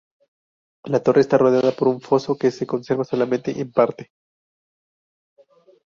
La 0.85 1.03
Torre 1.03 1.21
está 1.21 1.37
rodeada 1.37 1.73
por 1.73 1.87
un 1.87 2.01
foso 2.01 2.35
que 2.35 2.49
se 2.49 2.65
conserva 2.65 3.03
solamente 3.03 3.61
en 3.61 3.71
parte. 3.71 4.09